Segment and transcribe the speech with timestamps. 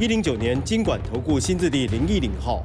[0.00, 2.64] 一零九年经管投顾新字第零一零号。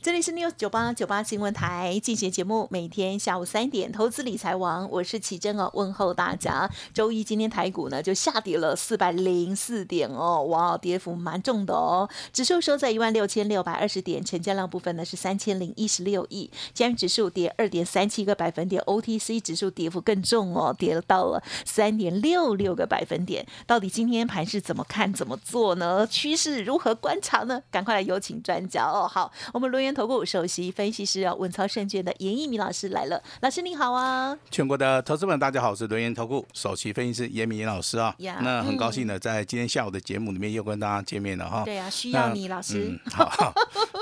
[0.00, 6.70] 这里是 News 九八九八新闻台进行节目，每天下午三点，投资理财王，我是奇珍哦，问候大家。
[6.94, 12.08] 周一今天台股呢就下跌了四百零四点哦，哇，跌幅蛮重的哦。
[12.32, 23.44] 指数收在一万六千六百二十点，成交量部分呢是三千零一十六亿，加元指数跌二点三七个百分点，OTC 指数跌幅更重哦，跌到了三点六六个百分点。
[23.66, 26.06] 到底今天盘是怎么看怎么做呢？
[26.06, 27.60] 趋势如何观察呢？
[27.72, 29.08] 赶快来有请专家哦。
[29.12, 29.98] 好，我们罗源。
[29.98, 34.36] 投顾首席分析师啊，稳操胜券的严一鸣老师来了，老师你好啊！
[34.50, 38.14] 全国的投资们，大家好，我是轮研投顾首席分析师严明严老师啊。
[38.18, 41.64] 那很高兴呢，在今天下午的节目里面又跟大家见面了哈。
[41.64, 42.96] 对啊，需要你老师。
[43.10, 43.52] 好，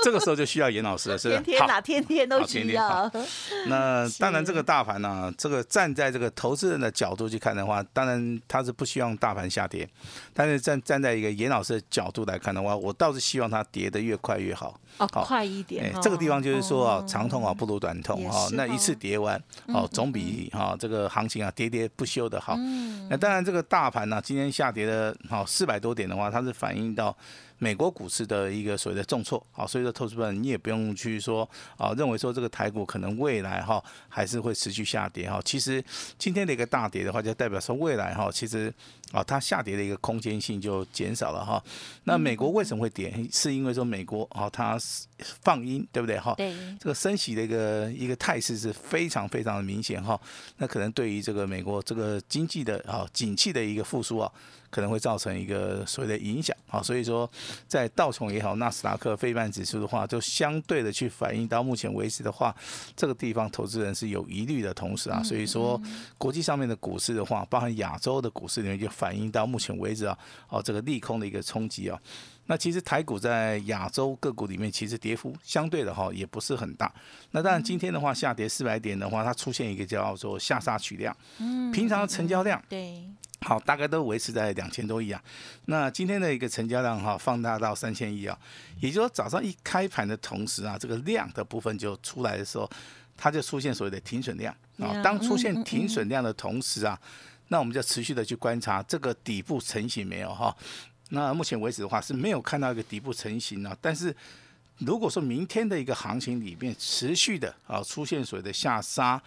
[0.03, 3.09] 这个时候就需要严老师了，是天天哪，天天都需要。
[3.67, 9.89] 那 当然，这个大盘呢，这个站在这个投资人的角度去看的话，当然他是不希望大盘下跌，
[10.33, 14.79] 但是站站在一个严老师的角度来看的话，我倒是希望它跌得越快越好。
[14.97, 15.76] 哦，快一点。
[15.79, 18.47] 哎，这个地方就是说啊，长痛啊不如短痛哈。
[18.53, 22.55] 那一次跌完，哦，总比哈这个行情啊跌跌不休的好。
[23.09, 27.15] 那当然，这个大盘呢，今天下跌的好四百多点的话，它是反映到。
[27.59, 35.41] 美国股市的一个所谓的重挫，啊，所以说投资者你也不用去说啊，认为说这个台股可能未来哈还是会持续下跌哈。
[35.43, 35.83] 其实
[36.19, 38.71] 今天的一个大跌的话，就代表说未来哈，其实
[39.11, 41.63] 啊它下跌的一个空间性就减少了哈。
[42.03, 43.11] 那美国为什么会跌？
[43.31, 44.77] 是因为说美国啊它
[45.17, 46.35] 放鹰，对不对哈？
[46.37, 46.53] 对。
[46.79, 50.19] 这个升息的一个一个态势是非常非常的明显哈。
[50.57, 54.31] 那可能对于这个美国这个经济的啊景气的一个复苏啊。
[54.69, 57.29] 可能会造成一个所谓的影响，啊，所以说
[57.67, 62.55] 在道琼也好，纳斯达克、费半指数的话，就相对的去反映到目前为止的话，
[62.95, 65.81] 这个地方投资人是有疑虑的同时啊，所以说
[66.17, 70.17] 国际上面的股市的话，包含亚洲的股市里面就反映到目前为止啊，
[70.49, 71.99] 哦，这个利空的一个冲击啊。
[72.49, 76.93] 那其实台股在亚洲个股里面，其实跌幅相对的哈也不是很大。
[77.31, 83.06] 那当然今天的话下跌四百点的话，它出现一个叫做下杀取量，嗯，平常的成交量对。
[83.47, 85.23] 好，大概都维持在两千多亿啊。
[85.67, 88.37] 那今天的一个成交量哈，放大到三千亿啊。
[88.81, 92.69] 也就是说，早上一开盘的同时啊，这个量的部分就出来的时候，
[93.15, 95.01] 它就出现所谓的停损量啊。
[95.01, 96.99] 当出现停损量的同时啊，
[97.47, 100.53] 那我们就持续的去观察这个底部成型没有哈。
[101.11, 104.13] 那目前为止的话是没有看到一个底部成型啊，但是。
[104.79, 109.21] 如果说明天的一个行情里面持续的啊出现所谓的下杀，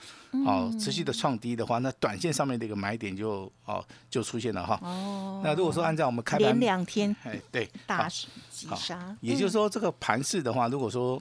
[0.46, 4.78] 哦持续的创低的话，那短线上面的一个买点就哦就出现了哈。
[4.82, 5.40] 哦。
[5.42, 8.08] 那如果说按照我们开盘两天，哎对，大
[8.50, 11.20] 急杀，也就是说这个盘势的话，如果说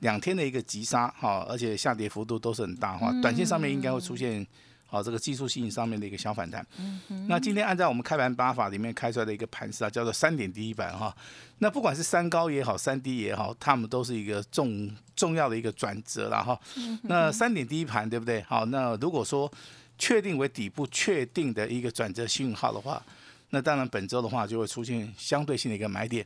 [0.00, 4.46] 两天的一个急杀哈，而且下跌幅度都是很大的话，短线上面应该会出现。
[4.90, 6.66] 好，这个技术性上面的一个小反弹。
[6.78, 11.14] 嗯那今天按照我们开盘八法里面开出来的一个盘势啊，叫做三点第一板哈。
[11.58, 16.58] 那不管是三高也好，三低也好，他们都是一个重重要的一个转折了哈。
[17.02, 18.40] 那三点第一盘对不对？
[18.42, 19.50] 好，那如果说
[19.98, 23.02] 确定为底部确定的一个转折信号的话，
[23.50, 26.24] 那当然本周的话就会出现相对性的一个买点。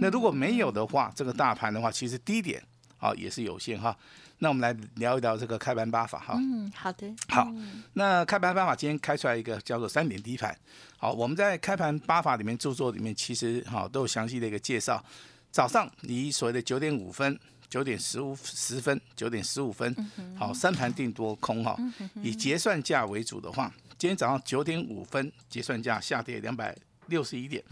[0.00, 2.62] 那如果没有的话，这个大盘的话，其实低点
[2.98, 3.96] 啊也是有限哈。
[4.42, 6.34] 那我们来聊一聊这个开盘八法哈。
[6.36, 7.14] 嗯，好的。
[7.28, 7.48] 好，
[7.92, 10.52] 那开盘八法今天开出来一个叫做三点低盘。
[10.98, 15.02] 好，我们在开盘八法里面著作里面其实哈都有详细的一个介绍。
[15.52, 17.38] 早上以所谓的九点五分、
[17.70, 19.94] 九点十五十分、九点十五分，
[20.36, 21.78] 好三盘定多空哈，
[22.16, 26.76] 以结算价为主的话，今天早上九点五分结算价下跌两百
[27.06, 27.62] 六十一点。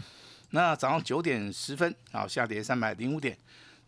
[0.51, 3.37] 那早上九点十分好下跌三百零五点。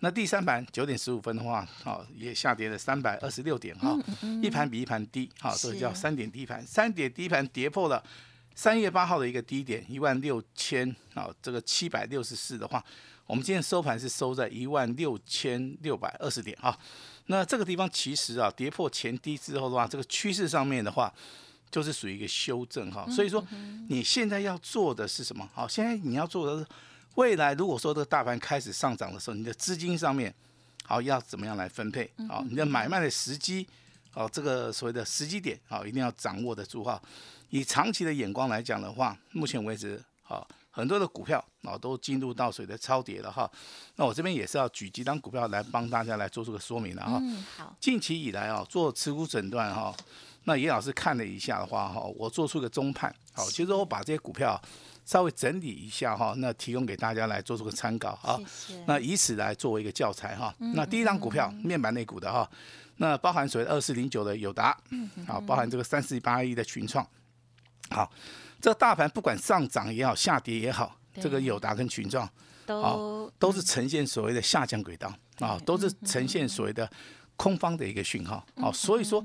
[0.03, 3.97] 那第三盘九点十五分的话，好也下跌了三百二十六点哈，
[4.41, 8.03] 一盘比一盘低，好这个叫三点低盘，三点低盘跌破了
[8.53, 12.83] 三月八号的一个低点一万六千啊，这个七百六十四的话，
[13.25, 16.77] 我们今天收盘是收在一万六千六百二十点啊。
[17.27, 21.13] 那这个地方其实啊，跌破前低之后的话，这个趋势上面的话，
[21.71, 23.07] 就是属于一个修正哈。
[23.09, 23.41] 所以说
[23.87, 25.49] 你现在要做的是什么？
[25.53, 26.67] 好，现在你要做的是。
[27.15, 30.33] 未来如果说这个大盘开始上涨的时候，你的资金上面
[30.83, 32.09] 好要怎么样来分配？
[32.27, 33.67] 好，你的买卖的时机，
[34.11, 37.01] 好这个所谓的时机点，好一定要掌握得住哈。
[37.49, 43.49] 以长期的眼光来讲的话，目前为止，好很多的股票啊都进入到水的超跌了哈。
[43.95, 47.19] 那我这边也是要举几张股票来帮大家来做出个说明的哈。
[47.21, 49.95] 嗯，好，近期以来啊，做持股诊断哈，
[50.45, 54.59] 那严老师看了一下的话哈，我做出个中判，好，其实我把这些股票
[55.05, 58.39] 稍微整理一下哈，那提供给大家来做出个参考啊。
[58.87, 60.53] 那以此来作为一个教材哈。
[60.75, 62.49] 那第一张股票面板类股的哈，
[62.97, 64.77] 那包含所谓二四零九的友达，
[65.27, 67.05] 好，包含这个三四八一的群创，
[67.89, 68.11] 好，
[68.61, 72.29] 这个大盘不管上涨也好，下跌也好，这个友达跟群创
[72.65, 76.89] 都都是呈现所谓的下降轨道啊，都是呈现所谓的
[77.35, 79.23] 空方的一个讯号啊，所以说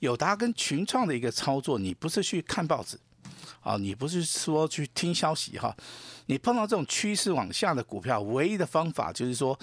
[0.00, 2.98] 友达跟群创的一个操作，你不是去看报纸
[3.60, 5.76] 啊，你不是说去听消息哈，
[6.26, 9.58] 你碰到这种趋势往下的股票，唯一的方法就是说。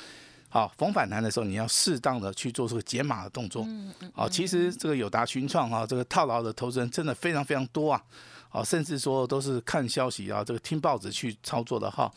[0.50, 3.66] 好，逢反弹的时候，你要适当的去做出个解码的动作。
[3.68, 8.02] 嗯好，其实这个友达群创哈，这个套牢的投资人真的非常非常多啊。
[8.48, 12.10] 好，甚至说都是看消息啊，这个听报纸去操作的哈。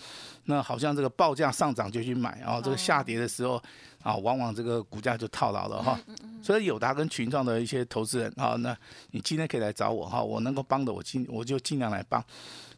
[0.44, 3.60] 那好像这个报价上涨就去买，然后这个下跌的时候
[4.00, 5.98] 啊，往往这个股价就套牢了哈。
[6.42, 8.76] 所以友达跟群创的一些投资人啊，那
[9.10, 12.22] 你今天可以来找我哈，我能够帮的我尽我就尽量来帮。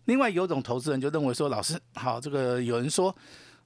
[0.07, 3.15] 另外有种投资人就认为说，老师好，这个有人说。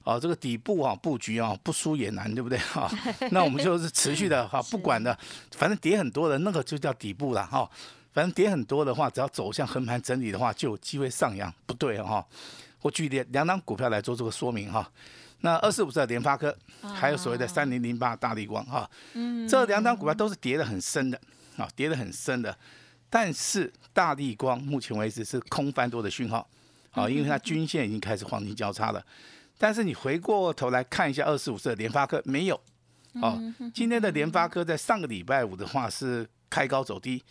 [0.03, 2.89] 哦，这个底部啊布局啊不输也难，对不对哈？
[3.29, 5.17] 那我们就是持续的 哈，不管的，
[5.51, 7.69] 反正跌很多的那个就叫底部了哈。
[8.13, 12.25] 反正跌很多的话，只要走向横盘整理的话，就有机会上扬，不对哈。
[12.81, 14.89] 我举两两档股票来做这个说明哈。
[15.41, 18.89] 那二四五四的联发科，还有所谓的三零零八大力光哈，
[19.47, 21.19] 这两档股票都是跌得很深的
[21.57, 22.57] 啊，跌得很深的。
[23.09, 26.47] 但是大力光目前为止是空翻多的讯号
[26.91, 29.05] 啊，因为它均线已经开始黄金交叉了。
[29.57, 32.59] 但是你回过头来看一下二四五四的联发科没有
[33.21, 33.41] 哦，
[33.73, 37.23] 今天的联发科在上个礼拜五的话是开高走低，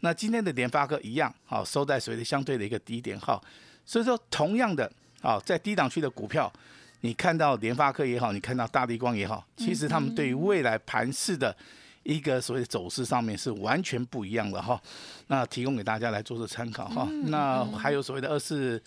[0.00, 3.40] 那今天的联发科一样好收在所谓的相对的一个低点哈，
[3.86, 4.90] 所以说同样的
[5.22, 6.52] 啊在低档区的股票，
[7.00, 11.56] 你看到联发科也好，你看到大地光也好，其实他们对于未来盘势的
[12.02, 14.80] 一个所谓的走势上面是完全不一样的哈，
[15.26, 18.82] 那提供给大家来做做参考哈，那还有所谓的二四。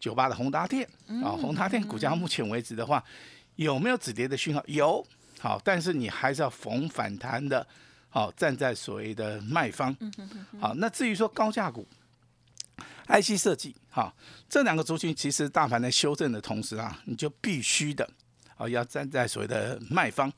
[0.00, 0.88] 九八的宏达电
[1.24, 3.02] 啊，宏达电股价目前为止的话，
[3.56, 4.62] 有没有止跌的讯号？
[4.66, 5.04] 有，
[5.40, 7.66] 好，但是你还是要逢反弹的，
[8.08, 9.92] 好，站在所谓的卖方。
[10.60, 11.84] 好，那至于说高价股
[13.08, 14.14] ，IC 设计，好，
[14.48, 18.08] 这两个族群其实大盘在修正的同时啊，你就必须的，
[18.56, 20.32] 啊，要站在所谓的卖方。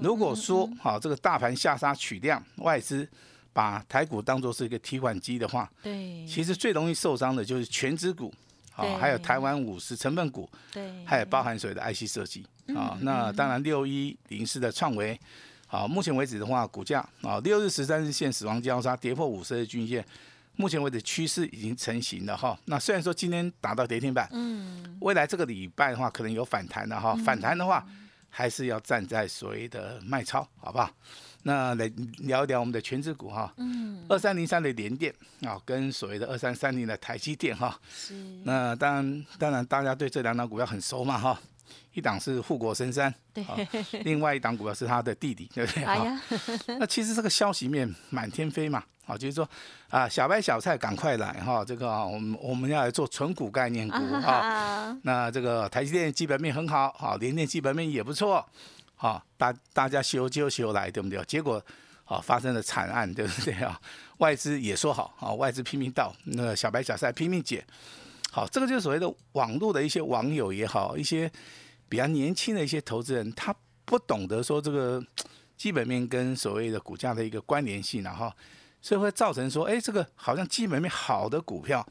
[0.00, 3.06] 如果说好，这个大盘下杀取量，外资
[3.52, 8.32] 把台股当做是一个提款机的话，对，其实最容易受伤的就是全指股。
[8.72, 12.96] 好，还有台湾五十成分股，对，还有包含所谓的 IC 设计啊。
[13.02, 15.20] 那当然六一零四的创维，
[15.66, 20.02] 好，目前为止的话，股价啊六日十三日线死亡交叉跌破五十日均线，
[20.56, 22.58] 目前为止趋势已经成型了哈。
[22.66, 27.84] 那虽然说今天打到跌停板，嗯，未来这个礼拜的话可能有反弹的哈，反弹的话
[28.28, 30.90] 还是要站在所谓的卖超，好不好？
[31.46, 35.12] 那来聊一聊我们的全指股哈，嗯，二三零三的联电
[35.42, 38.14] 啊，跟所谓的二三三零的台积电哈，是，
[38.44, 41.38] 那当然当然大家对这两档股票很熟嘛哈，
[41.92, 43.44] 一档是护国神山，对，
[44.02, 45.84] 另外一档股票是他的弟弟，对不对？
[45.84, 46.20] 哎呀，
[46.78, 49.48] 那其实这个消息面满天飞嘛，好，就是说
[49.90, 58.44] 啊，小白小菜赶快来哈，这个我们我们要来做纯股概念股啊，那这个台积电基本面很好，好，联电基本面也不错。
[58.96, 61.22] 好，大大家修就修来，对不对？
[61.24, 61.62] 结果，
[62.04, 63.78] 好发生了惨案，对不对啊？
[64.18, 67.64] 外资也说好，啊，外资拼命倒，那小白小菜拼命解。
[68.34, 71.30] 好，这个就是所谓的网络的一些网友也好，一些
[71.88, 75.00] 比较年轻的一些投资人，他不懂得说这个
[75.56, 78.32] 基本面跟所谓的股价的一个关联性，然后，
[78.82, 81.86] 所以会造成说，哎，这个好像基本面好的股票。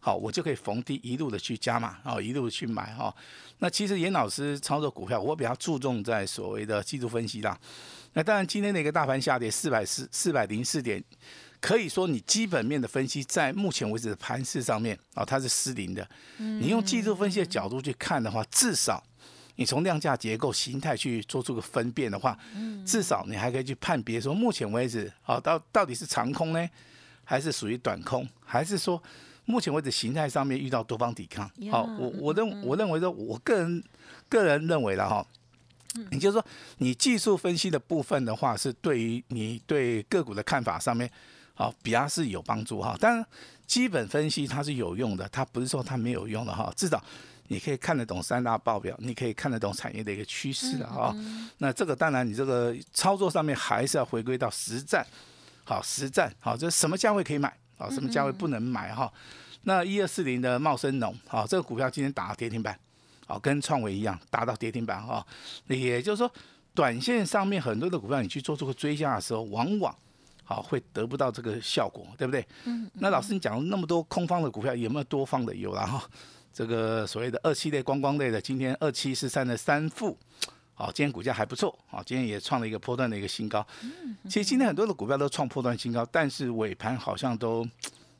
[0.00, 3.14] 好，我就可以逢低一路的去加码，哦，一路去买哈。
[3.58, 7.60] 那其实严老师操作股票，我比较注重在所谓的技术分析啦。
[8.14, 11.04] 那当然，今天的一个大盘下跌四百四四百零四点，
[11.62, 16.06] 可以说你基本面的分析在目前为止的盘势上面啊，它是失灵的。
[16.36, 19.02] 你用技术分析的角度去看的话，至少
[19.54, 22.36] 你从量价结构形态去做出个分辨的话，
[22.84, 26.68] 至少你还可以去判别说，目前为止啊，到到底是长空呢，
[27.24, 29.00] 还是属于短空，还是说？
[29.44, 31.50] 目前为止，形态上面遇到多方抵抗。
[31.68, 33.82] 好，我我认我认为说，我个人
[34.28, 35.26] 个人认为了哈，
[36.12, 36.46] 也就是说，
[36.78, 41.10] 你技术分析的部分的话，是对于你对个股的看法上面，
[41.54, 42.96] 好比较是有帮助哈。
[43.00, 43.26] 当然，
[43.66, 46.72] 基本分析它是有用的，它不是说它没有用的哈。
[46.76, 47.02] 至少
[47.48, 51.14] 你可以看得懂三大报表，你可以看得懂产业的一个趋势的哈。
[51.58, 55.06] 那这个当然，你这个操作上面还是要回归到实战，
[55.64, 57.54] 好实战，好，这什么价位可以买？
[57.78, 59.12] 啊，什么价位不能买哈？
[59.64, 62.78] 那一二四零的茂生农，好，这个股票今天打到跌停板，
[63.26, 65.24] 好，跟创维一样打到跌停板哈。
[65.66, 66.32] 也就是说，
[66.74, 69.94] 短线上面很多的股票，你去做这个追加的时候，往往
[70.52, 72.46] 好会得不到这个效果，对不对？
[72.64, 72.90] 嗯。
[72.94, 75.54] 那老师，你讲了那么多空方的股票，有没有多方的？
[75.54, 76.02] 有了哈。
[76.54, 80.14] 这个所谓的二七类观光类的，今天二七是三的三副，
[80.74, 83.66] 好，今天股价还不错，好，今天也创了一个波段的一个新高。
[84.24, 87.66] 其实今天很多的股票都创波段新高，但是尾盘好像都，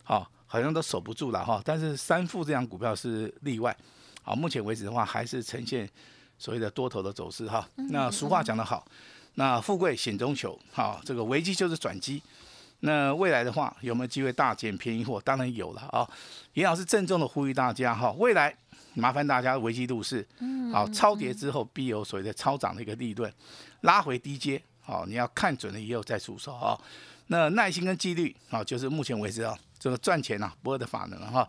[0.03, 1.61] 好，好像都守不住了哈。
[1.63, 3.77] 但是三副这样股票是例外，
[4.23, 5.87] 好，目前为止的话还是呈现
[6.39, 7.69] 所谓的多头的走势哈。
[7.91, 8.83] 那俗话讲得好，
[9.35, 12.23] 那富贵险中求，好，这个危机就是转机。
[12.81, 15.21] 那未来的话有没有机会大捡便宜货？
[15.21, 16.09] 当然有了啊！
[16.55, 18.53] 严老师郑重的呼吁大家哈，未来
[18.95, 20.27] 麻烦大家危机度是，
[20.73, 23.33] 好超跌之后必有所谓的超涨的一个利润，
[23.83, 26.77] 拉回低阶，好你要看准了以后再出手啊。
[27.29, 31.49] 那耐心跟纪律啊，就是目前为止啊，这个赚钱啊不二的法能哈。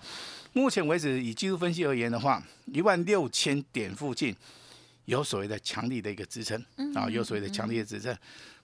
[0.54, 4.36] 目前为止以技术分析而言的话，一万六千点附近
[5.06, 6.64] 有所谓的强力的一个支撑
[6.96, 8.16] 啊，有所谓的强力的支撑。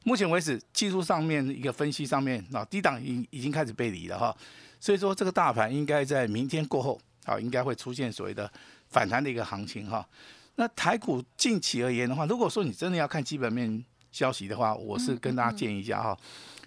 [0.04, 4.36] 目前为止，技术上面一个分析上面啊，低档已已经开始背离了哈，
[4.80, 8.50] 所以说这个大盘应该在明天过后啊，应该会出现所谓的
[8.88, 10.08] 反弹的一个行情哈。
[10.56, 16.18] 那台股近期而言的话，如果说你真的要看基本面消息的话，我是跟大家建议一下哈，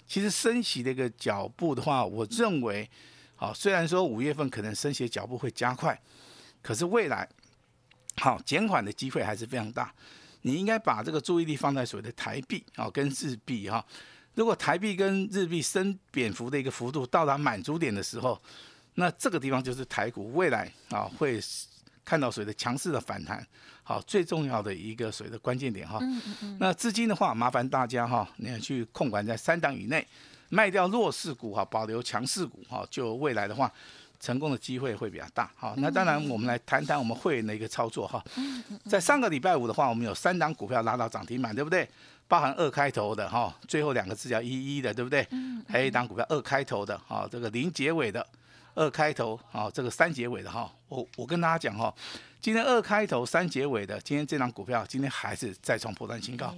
[0.07, 2.89] 其实升息的一个脚步的话，我认为，
[3.37, 5.99] 啊，虽然说五月份可能升息脚步会加快，
[6.61, 7.27] 可是未来
[8.17, 9.93] 好减缓的机会还是非常大。
[10.43, 13.85] 你应该把这个注意力放在所谓的台币啊，跟日币哈。
[14.35, 18.41] 如果台币跟日币升贬幅的一个幅度到达满足点的时候，
[18.95, 21.41] 那这个地方就是台股未来啊会
[22.05, 23.47] 看到所谓的强势的反弹。
[23.85, 26.01] 好，最重要的一个所谓的关键点哈。
[26.59, 30.05] 那资金的话，麻烦大家哈，你要去控管在三档以内，
[30.49, 33.73] 卖掉弱势股哈，保留强势股哈，就未来的话。
[34.23, 38.23] 成功的机会会比较大，好，那当然我们来谈谈我们会员的一个操作哈。
[38.89, 41.87] 在上个礼拜五的话，我们有三档股票拉到涨停板，对不对？
[42.29, 45.27] 包含二开头的哈，最后两个字叫一一的，对不对？
[45.69, 48.25] 还有一档股票二开头的，哈，这个零结尾的，
[48.75, 50.71] 二开头，啊，这个三结尾的哈。
[50.87, 51.93] 我我跟大家讲哈，
[52.41, 56.55] 今天二开头三结尾的，今天这档股票今天还是再创破断新高，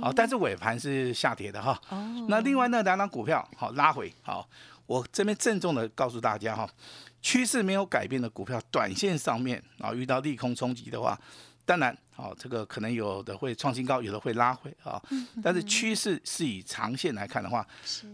[0.00, 1.78] 好，但是尾盘是下跌的哈。
[2.28, 4.48] 那另外那两档股票好拉回，好，
[4.86, 6.66] 我这边郑重的告诉大家哈。
[7.20, 11.18] 趋势没有改变的股票，短线上面啊遇到利空冲击的话，
[11.64, 15.02] 当然啊这个可能有的会创新高，有的会拉回啊。
[15.42, 17.66] 但是趋势是以长线来看的话，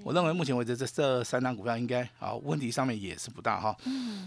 [0.03, 3.77] 我认为目前为止这这三档股票应该啊问题上面也是不大哈。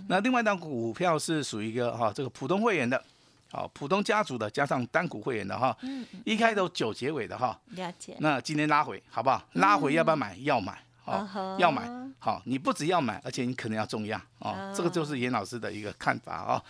[0.07, 3.03] 那另外一档股票是属于一个哈这个普通会员的，
[3.51, 5.75] 好普通家族的加上单股会员的哈，
[6.23, 7.59] 一开头九结尾的哈。
[7.71, 8.15] 了解。
[8.19, 9.43] 那今天拉回好不好？
[9.53, 10.37] 拉回要不要买？
[10.37, 10.81] 要买。
[11.07, 16.61] 哦，要买好，你不只要买，而且你可能要重压哦，这个就是严老师的一个看法哦。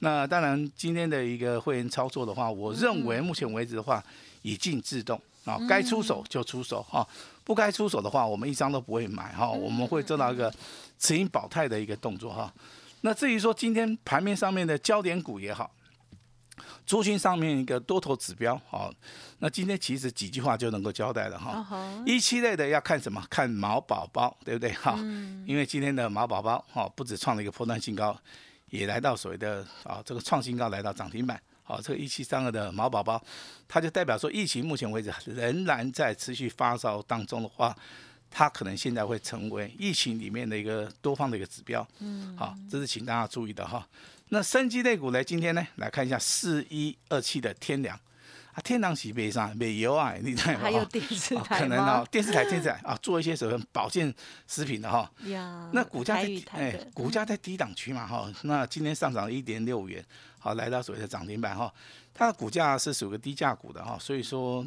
[0.00, 4.02] 那当然，今天的一个会员操作的话，我认为目前为止的话，
[4.42, 7.06] 以静制动啊，该出手就出手哈，
[7.42, 10.52] 不该出手的话，我们一张都不会买哈，我们会做到一个
[10.98, 12.52] 持盈保泰的一个动作哈。
[13.00, 15.70] 那至于说今天盘面上面的焦点股也好。
[16.86, 18.92] 族群上面一个多头指标，好，
[19.40, 21.66] 那今天其实几句话就能够交代了哈。
[22.06, 23.20] 一期类的要看什么？
[23.28, 24.72] 看毛宝宝，对不对？
[24.72, 24.96] 哈，
[25.44, 28.16] 因为今天的毛宝宝，哈，不止创了一个破断新高，
[28.70, 31.40] 也来到所谓的啊这个创新高，来到涨停板。
[31.64, 33.20] 好，这个一七三二的毛宝宝，
[33.66, 37.76] 它就代表说疫情目前为止仍然在持续发烧当中的话，
[38.30, 41.86] 它可能现在会成为疫情里面的一个多方的一个指标。
[42.00, 43.86] 嗯，好，这是请大家注意的哈。
[44.28, 45.22] 那升级类股呢？
[45.22, 47.96] 今天呢，来看一下四一二七的天良
[48.52, 54.12] 啊，天良喜背上美油啊，你看还有电视台可能哦，电视台电视台啊，做一些什么保健
[54.48, 55.08] 食品的哈。
[55.26, 55.70] 呀。
[55.72, 58.28] 那股价在哎，股价在低档区嘛哈。
[58.42, 60.04] 那今天上涨了一点六元，
[60.40, 61.72] 好，来到所谓的涨停板哈。
[62.12, 64.66] 它的股价是属于低价股的哈，所以说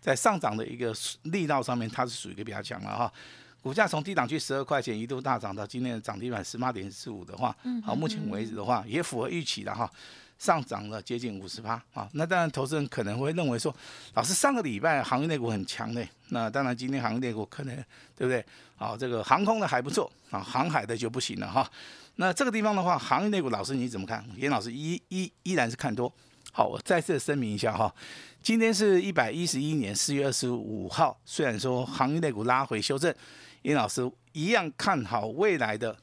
[0.00, 3.12] 在上涨的一个力道上面，它是属于一个比较强了哈。
[3.60, 9.90] 股价从低档区十二块钱一度大涨到今天的涨停板十八点四五的话，好，目前为止的话也符合预期的哈，
[10.38, 12.08] 上涨了接近五十趴啊。
[12.12, 13.74] 那当然，投资人可能会认为说，
[14.14, 17.74] 老师上个礼拜行业内股很强的，那当然今天行业内股可能
[18.16, 18.42] 对不对？
[18.76, 21.68] 好，这个航空的还不错啊，航海的就不行了哈。
[22.14, 24.24] 那这个地方的话，行业内股老师你怎么看？
[24.36, 26.10] 严老师依依依然是看多。
[26.52, 27.94] 好，我再次声明一下哈，
[28.42, 33.14] 今天是一百一十一年四月二十五号，虽然说行业内股拉回修正。
[33.62, 35.94] 殷老师一样看好未来的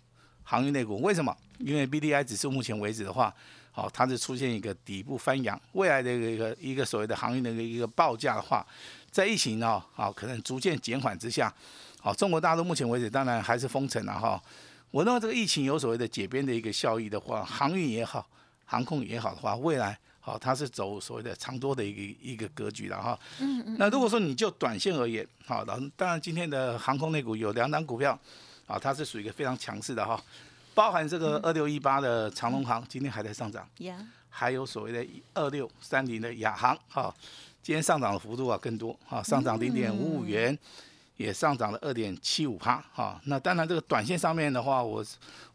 [0.43, 1.35] 航运类股，为什么？
[1.57, 3.33] 因为 B D I 指数目前为止的话，
[3.71, 8.65] 好，它是出现一个底部翻扬，未来的一个一个所谓的航运的一个报价的话，
[9.09, 11.51] 在疫情呢，好，可能逐渐减缓之下，
[12.01, 14.39] 好，中国大陆目前为止当然还是封城了哈，
[14.91, 18.27] 我认为这个疫情有所谓的解编的一个效益的话，航运也好，
[18.65, 23.19] 航空也好的话，未来好它是走所谓的长多的一个一个格局了哈。
[23.39, 23.75] 嗯嗯。
[23.77, 28.19] 那如果说你就短线而言，好，当当然今天的航空类股有两档股票，
[28.65, 30.19] 啊，它是属于一个非常强势的哈，
[30.73, 33.69] 包含这个二六一八的长隆航今天还在上涨。
[34.27, 35.05] 还有所谓的
[35.35, 37.13] 二六三零的亚航，哈，
[37.61, 40.57] 今天上涨的幅度啊更多，哈，上涨零点五五元，
[41.17, 43.19] 也上涨了二点七五趴，哈。
[43.25, 45.03] 那当然这个短线上面的话，我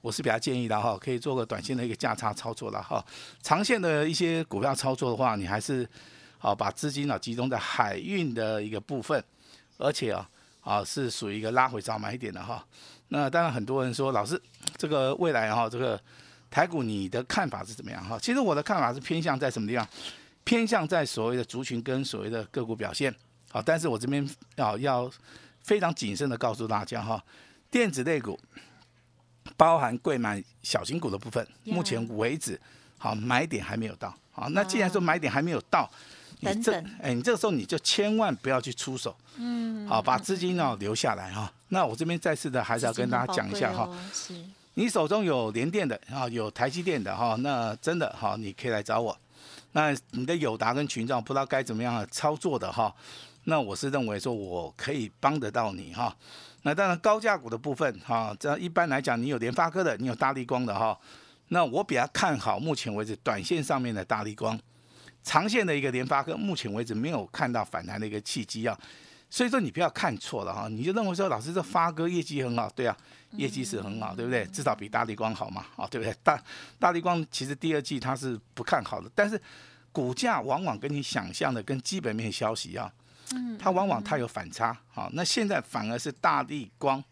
[0.00, 3.04] 我是比较建议的哈，可以做个短线的一个价差操作了哈。
[3.42, 5.88] 长线的一些股票操作的话，你还是
[6.38, 9.22] 好把资金啊集中在海运的一个部分，
[9.78, 10.28] 而且啊
[10.60, 12.64] 啊是属于一个拉回早买一点的哈。
[13.08, 14.40] 那当然很多人说老师，
[14.76, 16.00] 这个未来哈这个。
[16.52, 18.18] 台股，你的看法是怎么样哈？
[18.18, 19.88] 其实我的看法是偏向在什么地方？
[20.42, 23.14] 偏向在所谓的族群跟所谓的个股表现。
[23.52, 25.08] 好，但是我这边要要
[25.70, 27.24] 非常谨慎的告诉大家哈，
[27.70, 28.36] 电子类股
[29.56, 32.60] 包含贵买小型股的部分，目前为止
[32.98, 34.12] 好买点还没有到。
[34.32, 35.88] 好，那既然说买点还没有到，
[36.40, 39.16] 你这哎，你这个时候你就千万不要去出手。
[39.36, 39.86] 嗯。
[39.86, 41.52] 好，把资金呢留下来哈。
[41.68, 43.88] 那我这边再次的还是要跟大家讲一下哈。
[44.12, 44.34] 是。
[44.74, 49.16] 你手中有联电的啊，有台积电的哈，那真的哈，你可以来找我。
[49.70, 52.92] 那你的友达跟群众不知道该怎么样操作的哈，
[53.44, 56.14] 那我是认为说我可以帮得到你哈。
[56.62, 60.98] 那当然高价股的部分哈，这一般来讲，你有联发科的，你有大力光的哈，
[61.48, 64.58] 那我比较看好目前为止短线上面的大力光，
[65.22, 68.78] 长线的一个联发科，目前为止没有看到反弹的一个契机啊。
[69.32, 72.96] 所以说你不要看错了哈，你就认为说老师这发哥业绩很好，对啊，
[73.32, 74.44] 业绩是很好，对不对？
[74.46, 76.12] 至少比大力光好嘛，啊，对不对？
[76.22, 76.42] 大
[76.78, 79.40] 大力光其实第二季它是不看好的，但是
[79.92, 82.92] 股价往往跟你想象的跟基本面消息啊，
[83.34, 87.02] 嗯，它往往它有反差，好，那现在反而是大地光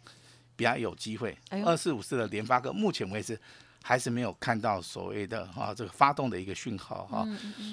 [0.57, 3.39] 比较有机会，二四五四的联发科目前为止。
[3.81, 7.27] 还是没有看到所谓的哈这个发动的一个讯号哈，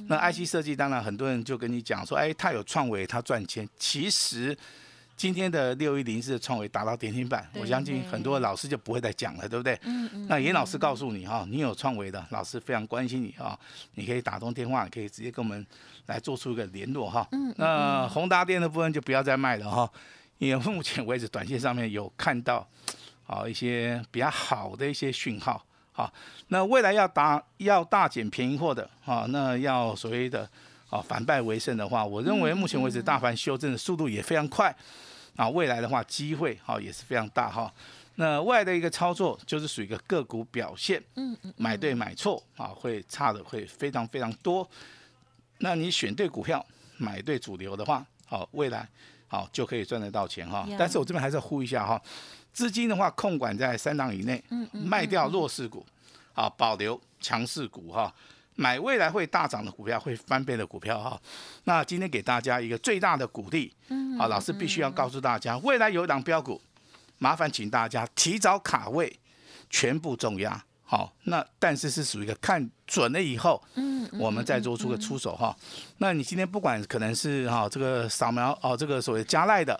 [0.08, 3.68] 那 IC 设计当然很多人就跟你讲说，哎，它有创维，它赚钱。
[3.78, 4.58] 其实
[5.18, 9.80] 今天的六一零四的创维达到点心板，我相信很多老师就不会再讲了，对不对？
[9.84, 10.28] 嗯嗯。
[10.28, 13.58] 那严老师告诉你哈，你有创维的老师非常关心你啊，
[13.94, 15.66] 你可以打通电话，可以直接跟我们
[16.08, 17.26] 来做出一个联络哈。
[17.32, 17.54] 嗯。
[17.58, 19.90] 那宏达电的部分就不要再卖了哈，
[20.38, 22.68] 因为目前为止短线上面有看到
[23.26, 25.64] 啊一些比较好的一些讯号。
[25.94, 26.14] 好，
[26.50, 30.50] 那未来要打要大减便宜货的啊，那要所谓的
[30.90, 34.76] 啊反败为胜的话，我认为目前为止大盘修正的速度也非常快
[35.36, 37.74] 啊，未来的话机会哈也是非常大哈。
[38.16, 44.66] 那未来的一个操作就是属于一个个股表现，嗯嗯，买对买错啊会差的会非常非常多。
[45.58, 46.66] 那你选对股票，
[46.98, 48.88] 买对主流的话，好未来
[49.28, 50.66] 好就可以赚得到钱哈。
[50.80, 52.02] 但是我这边还是要呼一下哈。
[52.54, 55.86] 资金的话，控管在三档以内，卖掉弱势股，
[56.34, 58.14] 啊，保留强势股哈，
[58.56, 61.20] 买未来会大涨的股票，会翻倍的股票哈。
[61.66, 63.74] 那今天给大家一个最大的鼓励，
[64.18, 66.62] 啊，老师必须要告诉大家，未来有一档标股，
[67.18, 69.20] 麻烦请大家提早卡位，
[69.70, 70.64] 全部重压。
[70.88, 75.54] 好，那但是是属于一个看准了以后，嗯，我们再做出个出手哈。
[75.98, 79.78] 那你今天不管可能是哈这个扫描哦，这个所谓加赖的，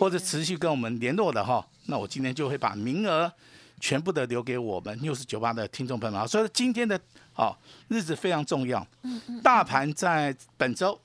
[0.00, 3.32] 或者持续跟我们联络的哈，那我今天就会把名额
[3.78, 6.26] 全部的留给我们六十九八的听众朋友们。
[6.26, 7.00] 所以今天的
[7.34, 7.56] 哦
[7.88, 8.86] 日子非常重要，
[9.42, 10.98] 大盘在本周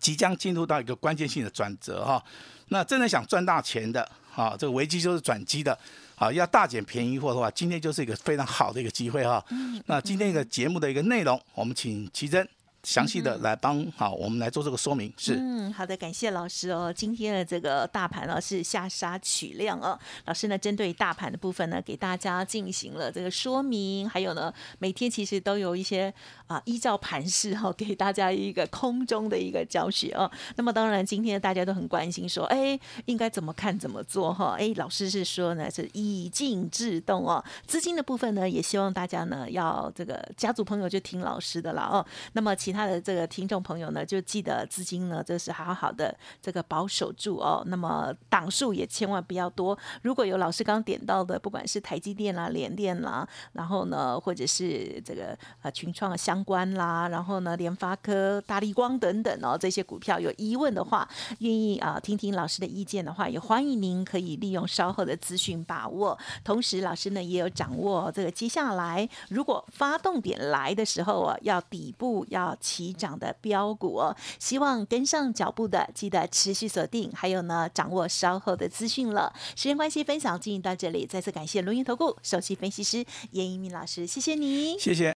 [0.00, 2.22] 即将进入到一个关键性的转折哈。
[2.68, 5.78] 那真的想赚大钱的，啊，这个危机就是转机的。
[6.16, 9.44] 啊，要大捡便宜货的话，今天就是一个非常好的一个机会哈。
[9.86, 12.48] 那今天一个节目的一个内容，我们请奇珍。
[12.82, 15.36] 详细的来帮好，我们来做这个说明是。
[15.38, 16.92] 嗯，好的，感谢老师哦。
[16.92, 19.96] 今天的这个大盘呢是下杀取量哦。
[20.24, 26.12] 老师呢针对大盘的部分呢，给大家进行了这个说明，还有呢每天其实都有一些
[26.48, 30.28] 啊依照盘势哈，给大家一个空中的一个教学哦。
[30.56, 34.56] 那么当然今天大家都很关心说，哎，应该怎么看怎么做哈？
[34.58, 37.42] 哎，老师是说呢是以静制动哦。
[37.64, 42.04] 资金的部分呢，也希望大家呢要这个家族朋友就听老师的了哦。
[42.32, 47.62] 那么其他的这个听众朋友呢，就记得资金呢，这是好好的这个保守住哦。
[47.66, 49.78] 那么档数也千万不要多。
[50.02, 61.08] 如果有老师刚点到的，不管是台积电啦、联电啦，然后呢，或者是这个呃群创相关啦，然后呢，联发科、大力光等等哦，这些股票有疑问的话，
[61.40, 66.18] 愿意啊听听老师的意见的话，也欢迎您可以利用稍后的资讯把握。
[66.42, 72.56] 同时，老师呢也有掌握这个接下来如果发动点来的时候啊，要底部要。
[72.62, 74.16] 起涨的标股哦。
[74.38, 79.34] 希望跟上脚步的，记得持续锁定，还有呢，掌握稍后的资讯了。
[79.54, 85.12] 时间关系，分享进行到这里，再次感谢录音投顾首席分析师严一鸣老师，谢谢你，谢谢。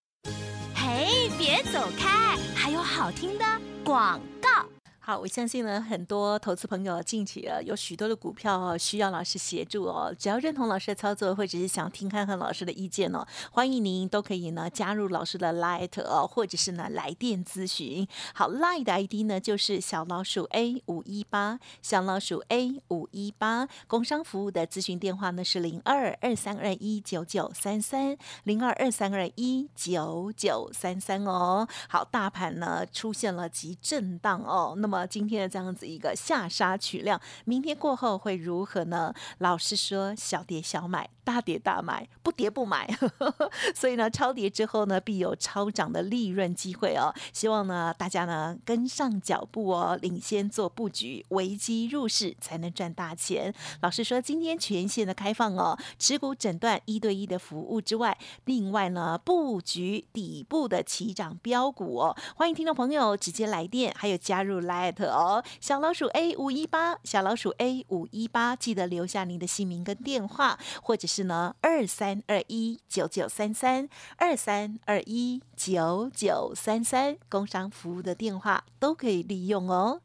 [0.75, 3.45] 嘿，别走开，还有好听的
[3.85, 4.76] 广告。
[5.09, 10.13] 好，我相信呢，很多投资朋友近期啊，有许多的股票哦，需要老师协助哦。
[10.19, 18.05] 只要认同老师的操作，或者是想听看看老师的意见哦，欢迎您都可以呢加入老师的 Light 哦，或者是呢来电咨询。
[18.35, 23.69] 好，Light 的 ID 呢就是小老鼠 A 五一八，小老鼠 A 五一八。
[23.87, 31.69] 工商服务的咨询电话呢是零二二三二一九九三三零二二三二一九九三三哦。
[31.89, 34.96] 好，大盘呢出现了急震荡哦，那么。
[35.05, 39.13] 今天的这样子一个下杀取量，明天过后会如何呢？
[39.39, 42.89] 老师说，小跌小买，大跌大买，不跌不买。
[43.75, 47.13] 所以呢，超跌之后呢，必有超涨的利润机会哦。
[47.33, 53.53] 希望呢，大家呢跟上脚步哦，领先做布局，危机入市才能赚大钱。
[53.81, 62.17] 老师说，今天全线的开放哦，持股诊断一对一的服务之外，另外呢，布局底部的起涨标股哦。
[62.37, 64.86] 欢迎听众朋友直接来电，还有加入来。
[64.87, 80.03] 艾特哦，小老鼠 A 五一八，小老鼠 A 五一八，记得留下您的姓名跟电话，或者是呢二三二一九九三三二三二一九九三三，工商服务的电话都可以利用哦。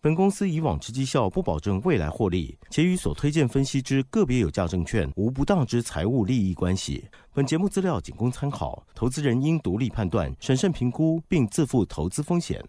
[0.00, 7.08] 本公司以往之绩效不保证未来获利，且与所推荐分析之个别有价证券无不当之财务利益关系。
[7.32, 12.60] 本节目资料仅供参考，投资人应独立判断、审慎评估，并自负投资风险。